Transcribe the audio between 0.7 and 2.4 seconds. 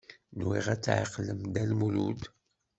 ad tɛeqlem Dda Lmulud.